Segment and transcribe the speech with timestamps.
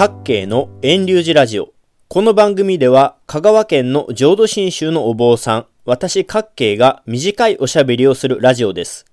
[0.00, 1.74] 各系の遠流寺ラジオ。
[2.08, 9.04] この番組では香川県の浄土真宗のお坊さん、私各系が短いおしゃべりをするラジオです。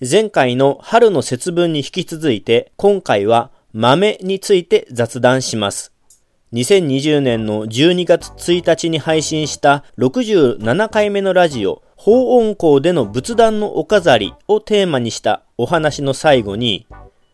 [0.00, 5.92] 前回の春の節分に引き続いて今回は豆について雑談します。
[6.54, 16.86] 2020年の12月1日に配信した67回目のラジオ、法音校での仏壇のお飾りをテーマにしたお話の最後に、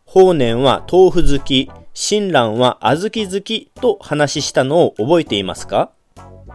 [0.06, 5.92] 法然は豆腐好き、親鸞は小豆好きと話したのを覚えていますか？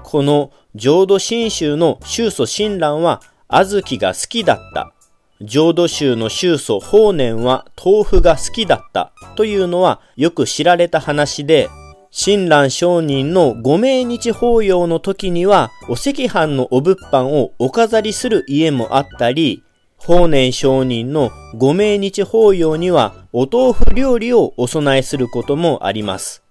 [0.04, 4.94] この浄土真宗の宗祖親鸞は小豆が好きだった。
[5.42, 11.70] 浄土宗の宗祖法然は豆腐が好きだったというのはよく知られた話で、
[12.12, 19.64] 親鸞上人のご命日法要の時にはお赤飯のお物販をお飾りする家もあったり、
[20.04, 26.42] 法然上人のご命日法要にはお豆腐料理をお供えすることもあります。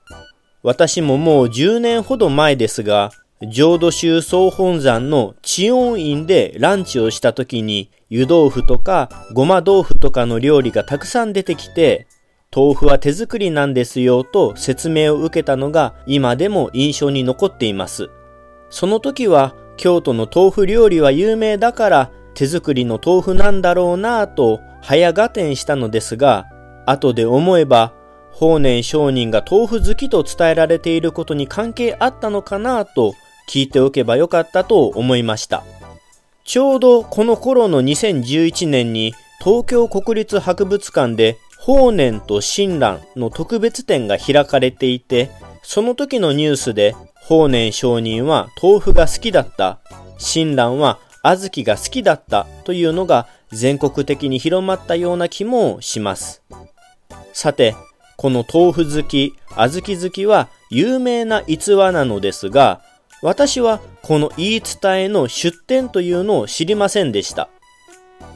[0.63, 3.11] 私ももう10年ほど前ですが、
[3.51, 12.07] 浄土宗総本山の知恩院でランチをした時に湯豆腐とかごま豆腐とかの料理がたくさん出てきて、
[12.55, 18.11] 豆腐は手作りなんですよと説明を受けたのが今でも印象に残っています。
[18.71, 26.47] その時は京都の豆腐料理は有名だから手作りの豆腐なんだろうなぁと早合点したのですが、
[26.87, 27.93] 後で思えば、
[28.33, 33.15] 法然上人が豆腐好きと伝えられていることに関係あったのかなぁと
[33.49, 35.65] 聞いておけばよかったと思いました。
[36.45, 45.31] ちょうどこの頃の2011年に東京国立博物館で法然と親鸞の特別展が開かれていて、
[45.63, 49.81] その時のニュースで法然上人は豆腐が好きだった、
[50.19, 56.43] 親鸞は小豆が好きだったというのが全国的に広まったような気もします。
[57.33, 57.75] さて、
[58.17, 62.81] この豆腐好き、小豆好きは有名な逸話なのですが、
[63.23, 67.49] 私はこの言い伝えの出典というのを知りませんでした。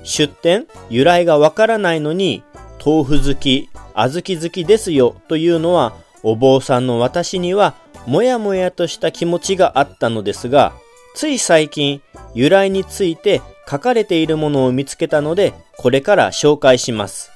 [0.02, 2.42] 出典由来がわからないのに、
[2.84, 7.74] 豆腐好き、小豆好きですよというのは、お坊さんの私には
[8.06, 10.74] もやもやとした気持ちがあったのですが、
[11.14, 12.02] つい最近、
[12.34, 17.30] 由来について書かれているものを見つけたので、これから紹介します。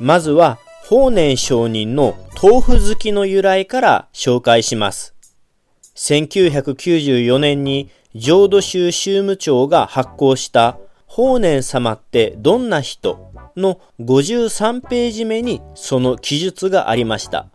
[0.00, 5.14] まずは、法然上人の豆腐好きの由来から紹介します。
[5.94, 17.46] 1994年に浄土宗宗務長が発行した法然様ってどんな人の53ページ目にその記述がありました。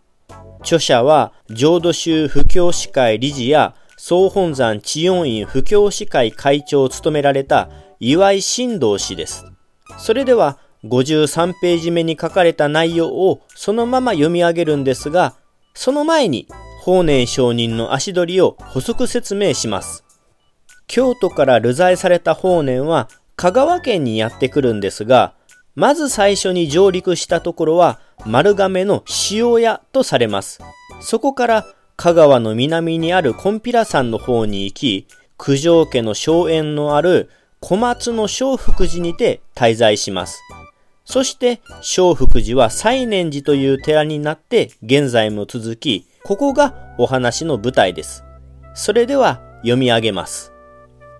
[0.60, 9.44] 著者は浄土宗布教司会理事や総本山知恩院布教師会会長を務められた岩井新道氏です。
[9.98, 15.34] それでは53ページ目に書かれた内容をそのまま読み上げるんですが、
[15.74, 16.46] その前に
[16.82, 20.04] 法然上人の足取りを補足説明します。
[20.86, 25.34] 京都から流罪された法然は香川県にやってくるんですが、
[25.74, 30.60] まず最初に上陸したところは丸亀の塩屋とされます。
[31.00, 31.66] そこから
[32.00, 37.28] 香川の南にあるコンピラ山の方に行き、九条家の荘園のある
[37.58, 40.40] 小松の小福寺にて滞在します。
[41.04, 48.22] そして小福寺は西念寺という寺になって現在も続き、ここがお話の舞台です。
[48.74, 50.52] それでは読み上げます。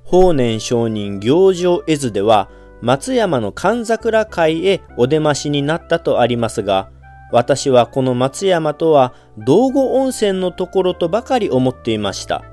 [0.04, 2.50] 法然上人行場絵図では
[2.82, 6.92] 松山の神桜会へお出ましになったとありますが、
[7.30, 12.44] 私はこの松山とは道後温泉のところとばかり思っていました。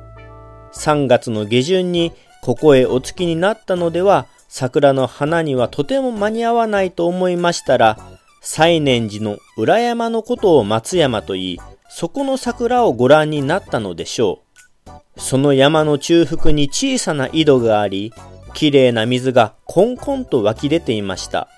[0.74, 7.97] 3月の下旬にここへお着きになったのでは桜の花にはとても間に合わないと思いましたら、
[8.41, 11.59] 西念寺の裏山のことを松山と言い、
[11.90, 14.44] そこの桜をご覧になったのでしょ
[14.88, 15.19] う。
[15.19, 18.13] その山の中腹に小さな井戸があり、
[18.53, 21.50] 綺麗な水がコンコンと湧き出ていました。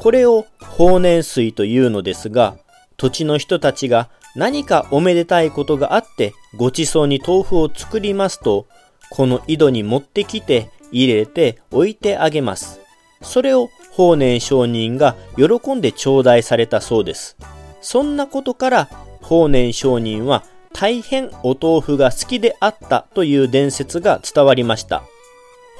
[0.00, 2.56] これを法然水というのですが、
[2.96, 8.66] 土地の人たちが何かおめでたいことがあってごちそうに豆腐を作りますと、
[9.10, 12.80] この井戸に持ってきて入れて置いてあげます。
[13.20, 17.36] それを法然上人が喜んで頂戴されたそうです。
[17.82, 18.88] そんなことから
[19.20, 25.02] 法然上人は大変お豆腐が好きであったという伝説が伝わりました。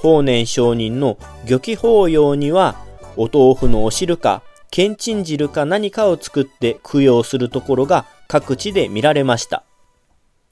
[0.03, 1.17] 法然上人の
[1.47, 2.90] 漁記法要には
[3.23, 9.63] お豆腐のお汁か、けんちん汁か何かを作って供養するところが各地で見られました。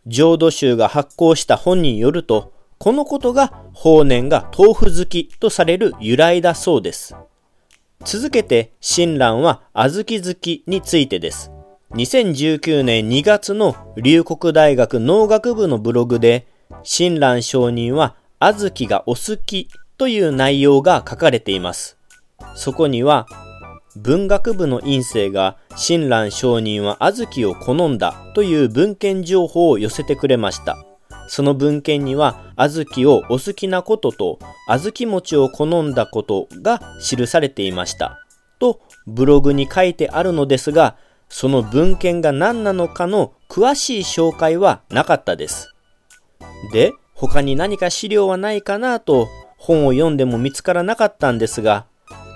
[0.06, 7.16] 浄土宗が発行した本によると、このことが法然が豆腐好きとされる由来だそうです。
[8.04, 11.50] 続けて親鸞は小豆好きについてです。
[11.92, 16.46] 2019年2月の龍谷大学農学部のブログで、
[16.82, 21.97] 親鸞上人は小豆がお好きという内容が書かれています。
[22.58, 23.28] そこには、
[23.96, 30.76] 文学部の院生が親鸞上人は小豆を好んだという文献情報を寄せてくれました。
[31.28, 38.26] その文献には小豆をお好きなことと小豆餅を好んだことが記されていました。
[38.58, 40.96] とブログに書いてあるのですが、
[41.28, 45.72] その文献が何なのかの詳しい紹介はなかったです。
[46.72, 49.28] で、他に何か資料はないかなと
[49.58, 51.87] 本を読んでも見つからなかったんですが、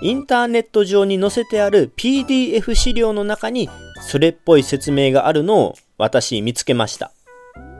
[0.03, 3.69] インターネット上に載せてある PDF 資料の中に
[4.01, 7.13] それっぽい説明があるのを私見つけました。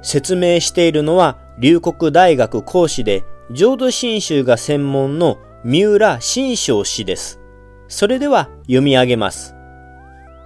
[0.01, 7.41] 説明しているのは龍谷大学講師で浄土真宗が専門の三浦新章氏です。
[7.89, 9.53] それでは読み上げます。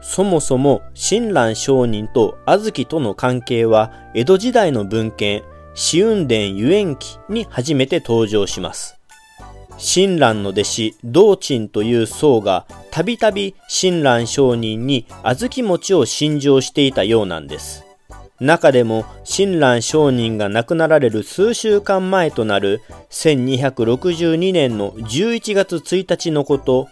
[0.01, 5.43] そもそも親鸞上人と小豆との関係は江戸時代の文献、
[5.75, 8.96] 紫雲伝遊園記に初めて登場します。
[9.77, 17.85] 親鸞の弟子、道珍という僧がたびたび親鸞上人に小豆餅を信条していたようなんです。
[18.39, 26.87] 中でも親鸞上人が亡くなられる数週間前となる1262年の11月1日のこと、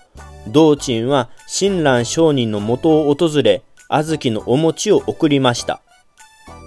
[0.47, 5.81] 道珍は親鸞上人の元を訪れ、小豆のお餅を送りました。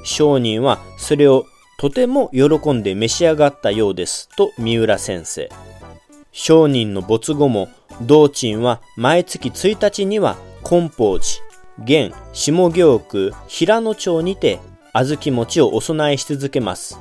[0.05, 1.45] 商人はそれを
[1.79, 5.49] とても喜んで召し上がったようですと三浦先生。
[6.33, 7.69] 商人の没後も
[8.03, 11.43] 道珍は毎月1日には金宝寺、
[11.83, 14.61] 現下行区平野町にて
[14.93, 16.99] 小豆餅をお供えし続けます。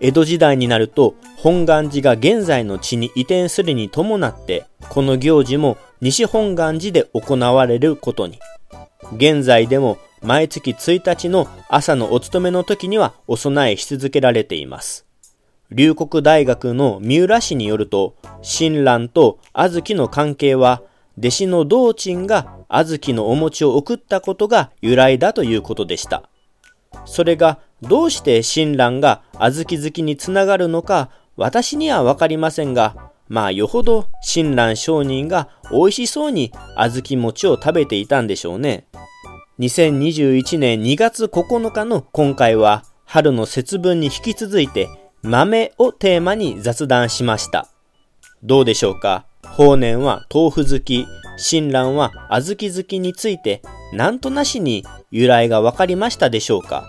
[0.00, 8.38] 江戸時代になると本願寺が現在の地に移転するに伴ってこの行事も西本願寺で行われることに。
[9.16, 15.09] 現在でも毎月1日の朝のお勤めの時にはお供えし続けられています。
[15.72, 20.82] 龍谷大学の三浦市によると、親鸞と小豆の関係は、
[21.18, 26.28] 弟子の道珍が小豆のお餅を送ったことが由来だということでした。
[27.04, 38.86] それがどうして親鸞が小豆好きにつながるのか私にはわかりませんが、まあよほど親鸞上人が美味しそうに小豆餅を食べていたんでしょうね。
[39.60, 44.88] 2021年2月9日の今回は春の節分に引き続いて
[45.22, 47.68] 豆をテーマに雑談しました。
[48.42, 49.26] どうでしょうか？
[49.42, 51.06] 法然は豆腐好き、
[51.36, 53.62] 親鸞は小豆好きについて
[53.92, 56.84] なんとなしに由来がわかりましたでしょうか？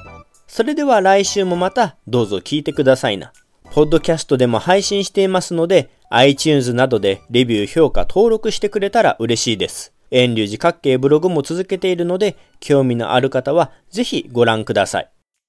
[0.47, 3.33] それでは来週もまたどうぞ聞いてくださいな。
[3.71, 9.93] ポッドキャストでも配信していますので、iTunes などでレビュー、評価、登録してくれたら嬉しいです。
[10.09, 15.09] 遠流寺各系ブログも続けているので、興味のある方はぜひご覧ください。